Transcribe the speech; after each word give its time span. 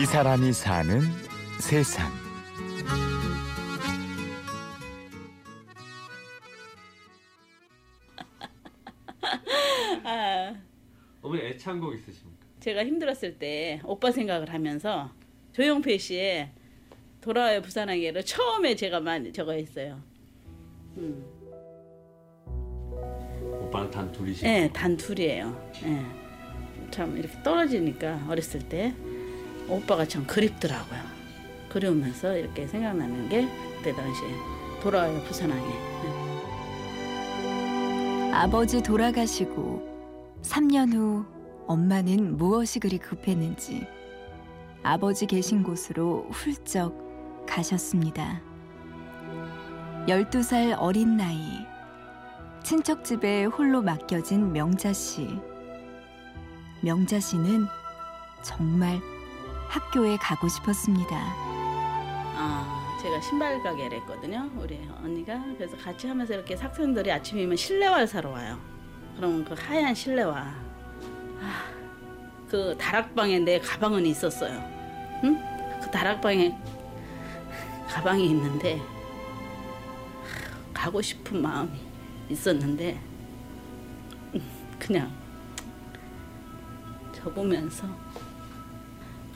이 0.00 0.06
사람이 0.06 0.54
사는 0.54 1.02
세상. 1.60 2.10
아, 10.02 10.54
어머니 11.20 11.42
애창곡 11.42 11.96
있으십니까? 11.96 12.46
제가 12.60 12.86
힘들었을 12.86 13.38
때 13.38 13.82
오빠 13.84 14.10
생각을 14.10 14.50
하면서 14.50 15.10
조용필 15.52 15.98
씨의 15.98 16.50
돌아와요 17.20 17.60
부산항해를 17.60 18.24
처음에 18.24 18.76
제가 18.76 19.00
많이 19.00 19.30
저거 19.34 19.52
했어요. 19.52 20.00
음. 20.96 21.22
오빠는 23.64 23.90
단 23.90 24.10
둘이시고 24.10 24.48
네, 24.48 24.70
단 24.72 24.96
둘이에요. 24.96 25.72
예. 25.84 26.90
참 26.90 27.18
이렇게 27.18 27.42
떨어지니까 27.42 28.24
어렸을 28.30 28.66
때 28.66 28.94
오빠가 29.70 30.04
참 30.04 30.26
그립더라고요. 30.26 31.00
그리우면서 31.68 32.36
이렇게 32.36 32.66
생각나는 32.66 33.28
게 33.28 33.48
그때 33.76 33.94
당시에 33.94 34.28
돌아와요 34.82 35.22
부산항해. 35.24 35.64
예. 35.66 36.20
아버지 38.32 38.82
돌아가시고 38.82 39.88
3년 40.42 40.92
후 40.94 41.24
엄마는 41.66 42.36
무엇이 42.36 42.80
그리 42.80 42.98
급했는지 42.98 43.86
아버지 44.82 45.26
계신 45.26 45.62
곳으로 45.62 46.26
훌쩍 46.30 47.46
가셨습니다. 47.46 48.40
12살 50.06 50.76
어린 50.78 51.16
나이 51.16 51.66
친척 52.62 53.04
집에 53.04 53.44
홀로 53.44 53.82
맡겨진 53.82 54.52
명자 54.52 54.92
씨. 54.92 55.38
명자 56.82 57.20
씨는 57.20 57.66
정말 58.42 59.00
학교에 59.70 60.16
가고 60.16 60.48
싶었습니다. 60.48 61.16
아, 61.16 62.98
제가 63.00 63.20
신발 63.20 63.62
가게를 63.62 63.98
했거든요. 64.00 64.50
우리 64.56 64.80
언니가 65.00 65.40
그래서 65.56 65.76
같이 65.76 66.08
하면서 66.08 66.34
이렇게 66.34 66.56
학생들이 66.56 67.10
아침이면 67.12 67.56
실내화를 67.56 68.08
사러 68.08 68.30
와요. 68.30 68.58
그럼 69.14 69.44
그 69.44 69.54
하얀 69.56 69.94
실내화, 69.94 70.36
아, 70.36 71.64
그 72.48 72.76
다락방에 72.76 73.38
내 73.38 73.60
가방은 73.60 74.04
있었어요. 74.06 74.54
응? 75.22 75.40
그 75.80 75.88
다락방에 75.92 76.58
가방이 77.88 78.26
있는데 78.26 78.78
하, 78.78 80.72
가고 80.74 81.00
싶은 81.00 81.40
마음이 81.40 81.70
있었는데 82.28 83.00
음, 84.34 84.42
그냥 84.80 85.12
적으면서 87.12 87.86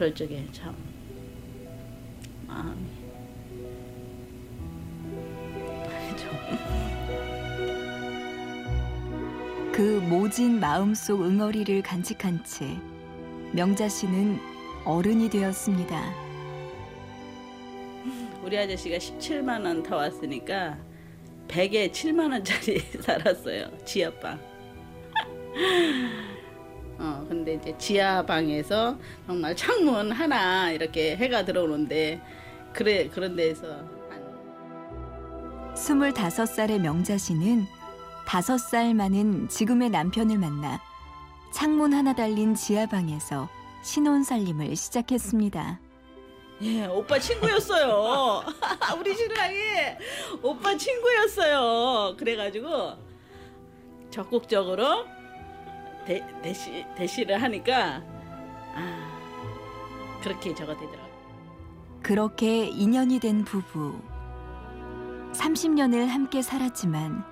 그럴 0.00 0.14
적에 0.14 0.42
참 0.50 0.74
마음이 2.46 2.86
좀그 9.72 10.00
모진 10.08 10.58
마음속 10.58 11.20
응어리를 11.20 11.82
간직한 11.82 12.42
채 12.46 12.78
명자 13.52 13.90
씨는 13.90 14.38
어른이 14.86 15.28
되었습니다. 15.28 16.14
우리 18.42 18.56
아저씨가 18.56 18.96
17만 18.96 19.66
원 19.66 19.82
더 19.82 19.96
왔으니까 19.96 20.78
100에 21.46 21.92
7만 21.92 22.32
원짜리 22.32 22.78
살았어요. 23.04 23.70
지하방. 23.84 24.40
어, 27.00 27.24
근데 27.26 27.54
이제 27.54 27.74
지하방에서 27.78 28.94
정말 29.26 29.56
창문 29.56 30.12
하나 30.12 30.70
이렇게 30.70 31.16
해가 31.16 31.46
들어오는데 31.46 32.20
그래 32.74 33.08
그런 33.08 33.34
데서 33.36 33.66
한 34.10 35.74
25살의 35.74 36.78
명자 36.80 37.16
씨는 37.16 37.66
5살 38.26 38.94
많은 38.94 39.48
지금의 39.48 39.88
남편을 39.88 40.36
만나 40.36 40.78
창문 41.54 41.94
하나 41.94 42.14
달린 42.14 42.54
지하방에서 42.54 43.48
신혼 43.82 44.22
살림을 44.22 44.76
시작했습니다. 44.76 45.80
예, 46.62 46.84
오빠 46.84 47.18
친구였어요. 47.18 48.44
우리 49.00 49.16
신랑이 49.16 49.56
오빠 50.42 50.76
친구였어요. 50.76 52.14
그래가지고 52.18 52.92
적극적으로 54.10 55.06
대, 56.10 56.26
대시, 56.42 56.84
대시를 56.96 57.40
하니까 57.40 58.02
아 58.74 60.18
그렇게 60.20 60.52
저거 60.52 60.74
되더라고요. 60.74 62.00
그렇게 62.02 62.66
인연이 62.66 63.20
된 63.20 63.44
부부. 63.44 63.96
30년을 65.32 66.06
함께 66.06 66.42
살았지만 66.42 67.22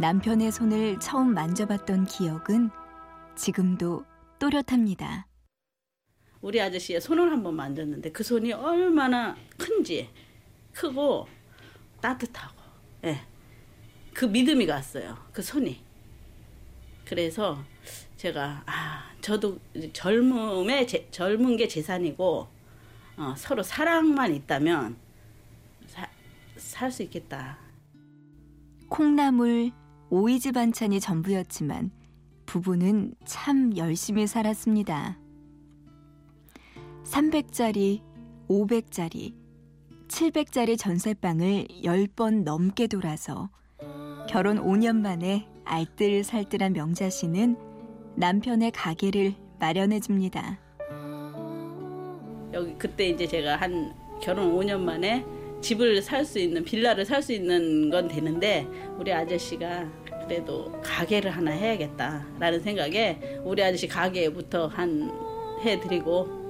남편의 0.00 0.50
손을 0.50 0.98
처음 0.98 1.34
만져봤던 1.34 2.06
기억은 2.06 2.70
지금도 3.36 4.04
또렷합니다. 4.40 5.28
우리 6.40 6.60
아저씨의 6.60 7.00
손을 7.00 7.30
한번 7.30 7.54
만졌는데 7.54 8.10
그 8.10 8.24
손이 8.24 8.52
얼마나 8.54 9.36
큰지 9.56 10.10
크고 10.72 11.28
따뜻하고 12.00 12.60
예. 13.04 13.20
그 14.12 14.24
믿음이 14.24 14.66
갔어요. 14.66 15.16
그 15.32 15.42
손이. 15.42 15.80
그래서 17.04 17.64
제가 18.20 18.62
아 18.66 19.02
저도 19.22 19.58
젊음에 19.94 20.84
제, 20.84 21.08
젊은 21.10 21.56
게 21.56 21.66
재산이고 21.66 22.46
어, 23.16 23.34
서로 23.34 23.62
사랑만 23.62 24.34
있다면 24.34 24.96
살 26.58 26.90
수 26.92 27.02
있겠다. 27.02 27.58
콩나물, 28.90 29.70
오이지 30.10 30.52
반찬이 30.52 31.00
전부였지만 31.00 31.90
부부는 32.44 33.14
참 33.24 33.74
열심히 33.78 34.26
살았습니다. 34.26 35.18
300짜리, 37.04 38.02
500짜리, 38.48 39.34
700짜리 40.08 40.78
전세방을 40.78 41.68
10번 41.84 42.42
넘게 42.42 42.86
돌아서 42.86 43.48
결혼 44.28 44.58
5년 44.58 44.96
만에 44.96 45.48
알뜰살뜰한 45.64 46.74
명자 46.74 47.08
씨는 47.08 47.69
남편의 48.16 48.72
가게를 48.72 49.34
마련해 49.58 50.00
줍니다. 50.00 50.58
여기 52.52 52.74
그때 52.76 53.08
이제 53.08 53.26
제가 53.26 53.56
한 53.56 53.94
결혼 54.20 54.52
5년 54.54 54.80
만에 54.80 55.24
집을 55.60 56.02
살 56.02 56.24
수 56.24 56.38
있는 56.38 56.64
빌라를 56.64 57.04
살 57.04 57.22
수 57.22 57.32
있는 57.32 57.90
건 57.90 58.08
되는데 58.08 58.66
우리 58.98 59.12
아저씨가 59.12 59.88
그래도 60.24 60.72
가게를 60.82 61.30
하나 61.30 61.50
해야겠다라는 61.50 62.60
생각에 62.60 63.40
우리 63.44 63.62
아저씨 63.62 63.86
가게부터 63.86 64.66
한 64.68 65.10
해드리고 65.62 66.40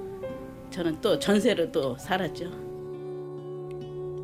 저는 0.70 1.00
또 1.00 1.18
전세로 1.18 1.72
또 1.72 1.96
살았죠. 1.98 2.68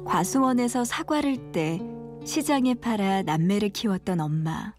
과수원에서 0.04 0.84
사과를 0.84 1.50
떼 1.53 1.80
시장에 2.24 2.74
팔아 2.74 3.22
남매를 3.22 3.70
키웠던 3.70 4.20
엄마. 4.20 4.72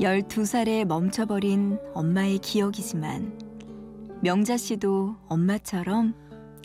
12살에 0.00 0.86
멈춰버린 0.86 1.78
엄마의 1.92 2.38
기억이지만 2.38 3.38
명자 4.22 4.56
씨도 4.56 5.14
엄마처럼 5.28 6.14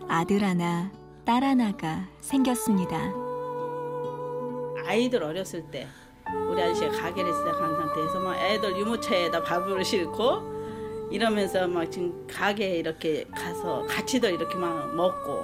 아들 0.07 0.41
하나, 0.41 0.89
딸 1.25 1.43
하나가 1.43 2.07
생겼습니다. 2.21 2.97
아이들 4.85 5.21
어렸을 5.21 5.69
때 5.69 5.85
우리 6.49 6.61
아저씨가 6.61 6.91
가게를 6.91 7.33
시작한 7.33 7.75
상태에서 7.75 8.19
막 8.21 8.37
애들 8.37 8.77
유모차에다 8.77 9.43
밥을 9.43 9.83
싣고 9.83 11.09
이러면서 11.11 11.67
막 11.67 11.91
지금 11.91 12.25
가게에 12.27 12.77
이렇게 12.77 13.25
가서 13.35 13.85
같이들 13.85 14.33
이렇게 14.33 14.55
막 14.55 14.95
먹고 14.95 15.43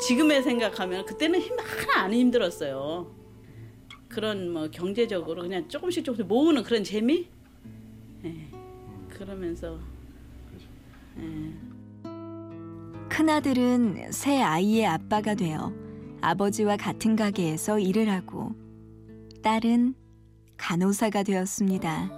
지금에 0.00 0.42
생각하면 0.42 1.06
그때는 1.06 1.40
힘 1.40 1.56
하나 1.56 2.02
안 2.02 2.12
힘들었어요. 2.12 3.25
그런 4.16 4.50
뭐 4.50 4.70
경제적으로 4.70 5.42
그냥 5.42 5.68
조금씩 5.68 6.02
조금씩 6.02 6.26
모으는 6.26 6.62
그런 6.62 6.82
재미? 6.82 7.28
예. 8.24 8.34
그러면서 9.10 9.78
예. 11.18 11.52
큰아들은 13.10 14.12
새 14.12 14.40
아이의 14.40 14.86
아빠가 14.86 15.34
되어 15.34 15.70
아버지와 16.22 16.78
같은 16.78 17.14
가게에서 17.14 17.78
일을 17.78 18.08
하고 18.10 18.54
딸은 19.42 19.94
간호사가 20.56 21.22
되었습니다. 21.22 22.10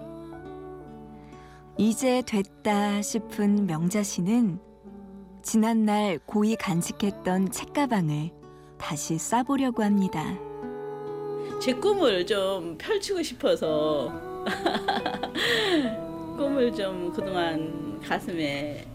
이제 1.79 2.23
됐다 2.25 3.03
싶은 3.03 3.67
명자 3.67 4.05
씨는 4.05 4.61
지난날 5.43 6.21
고이 6.27 6.55
간직했던 6.55 7.51
책가방을 7.51 8.31
다시 8.79 9.19
싸보려고 9.19 9.83
합니다. 9.83 10.48
제 11.61 11.73
꿈을 11.73 12.25
좀 12.25 12.79
펼치고 12.79 13.23
싶어서 13.23 14.13
꿈을 16.37 16.73
좀 16.73 17.13
그동안 17.13 18.01
가슴에 18.01 18.87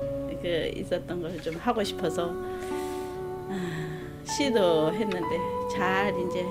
그 0.41 0.71
있었던 0.75 1.21
걸좀 1.21 1.55
하고 1.57 1.83
싶어서 1.83 2.31
아, 2.33 4.23
시도했는데 4.25 5.37
잘 5.75 6.13
이제 6.27 6.43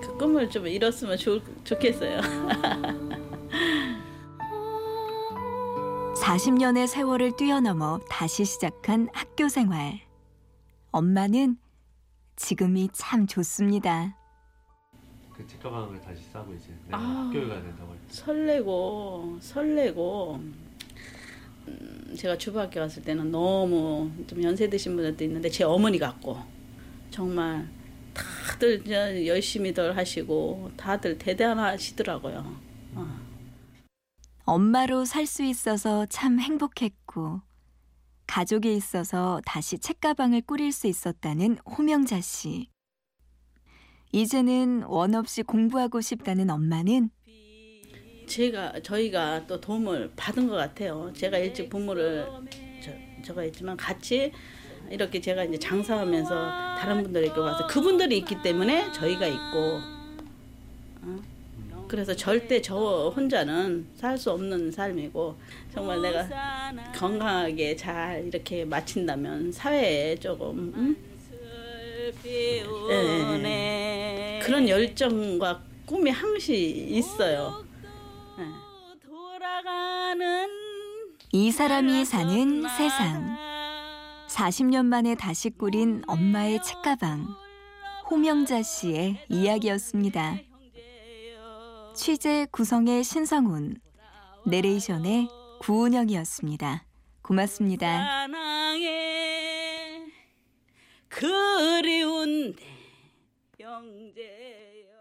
그 0.00 0.16
꿈을 0.16 0.48
좀 0.48 0.66
이뤘으면 0.66 1.16
좋, 1.16 1.40
좋겠어요. 1.64 2.20
40년의 6.14 6.86
세월을 6.86 7.36
뛰어넘어 7.36 7.98
다시 8.08 8.44
시작한 8.44 9.08
학교 9.12 9.48
생활. 9.48 10.00
엄마는 10.90 11.56
지금이 12.36 12.90
참 12.92 13.26
좋습니다. 13.26 14.16
그 15.48 15.52
책가방을 15.52 16.00
다시 16.02 16.22
싸고 16.32 16.52
이제 16.54 16.68
내가 16.86 16.98
아. 16.98 17.00
학교에 17.00 17.46
가야 17.48 17.62
된다고 17.62 17.90
할 17.90 17.98
때. 17.98 18.04
설레고 18.14 19.38
설레고 19.40 20.40
음, 21.68 22.14
제가 22.16 22.36
주부학교 22.38 22.80
갔을 22.80 23.02
때는 23.02 23.30
너무 23.30 24.10
좀 24.26 24.42
연세 24.42 24.68
드신 24.68 24.94
분들도 24.94 25.24
있는데 25.24 25.48
제 25.48 25.64
어머니 25.64 25.98
같고 25.98 26.38
정말 27.10 27.68
다들 28.14 29.26
열심히들 29.26 29.96
하시고 29.96 30.70
다들 30.76 31.18
대단하시더라고요. 31.18 32.56
어. 32.94 33.18
엄마로 34.44 35.04
살 35.04 35.26
수 35.26 35.42
있어서 35.42 36.06
참 36.06 36.40
행복했고 36.40 37.42
가족이 38.26 38.74
있어서 38.74 39.40
다시 39.44 39.78
책가방을 39.78 40.42
꾸릴 40.42 40.72
수 40.72 40.86
있었다는 40.86 41.58
호명자 41.66 42.20
씨. 42.20 42.68
이제는 44.12 44.84
원 44.84 45.14
없이 45.14 45.42
공부하고 45.42 46.00
싶다는 46.00 46.50
엄마는 46.50 47.10
제가 48.26 48.80
저희가 48.82 49.46
또 49.46 49.60
도움을 49.60 50.10
받은 50.16 50.48
것 50.48 50.56
같아요. 50.56 51.10
제가 51.14 51.38
일찍 51.38 51.70
부모를 51.70 52.26
저, 52.82 52.90
저가 53.24 53.44
있지만 53.44 53.76
같이 53.76 54.32
이렇게 54.90 55.20
제가 55.20 55.44
이제 55.44 55.58
장사하면서 55.58 56.34
다른 56.78 57.02
분들에게 57.02 57.38
와서 57.38 57.66
그분들이 57.66 58.18
있기 58.18 58.42
때문에 58.42 58.92
저희가 58.92 59.26
있고 59.26 59.80
어? 61.02 61.18
그래서 61.88 62.14
절대 62.14 62.60
저 62.60 63.12
혼자는 63.14 63.86
살 63.96 64.18
수 64.18 64.30
없는 64.30 64.72
삶이고 64.72 65.36
정말 65.74 66.02
내가 66.02 66.28
건강하게 66.94 67.76
잘 67.76 68.24
이렇게 68.26 68.64
마친다면 68.64 69.52
사회에 69.52 70.16
조금 70.16 70.72
음? 70.76 70.96
예, 72.90 73.38
그런 74.48 74.66
열정과 74.66 75.62
꿈이 75.84 76.10
항시 76.10 76.86
있어요. 76.88 77.62
예. 78.38 78.44
돌아가는 79.06 80.48
이 81.32 81.52
사람이 81.52 82.06
사는 82.06 82.62
세상. 82.78 83.36
40년 84.26 84.86
만에 84.86 85.16
다시 85.16 85.50
꾸린 85.50 86.02
엄마의 86.06 86.62
책가방. 86.62 87.26
호명자 88.10 88.62
씨의 88.62 89.26
이야기였습니다. 89.28 90.38
취재 91.94 92.46
구성의 92.50 93.04
신성훈, 93.04 93.76
내레이션의 94.46 95.28
구은영이었습니다. 95.60 96.86
고맙습니다. 97.20 97.98
사랑의 97.98 100.06
그리운 101.10 102.54
내 102.54 102.62
형제 102.62 102.77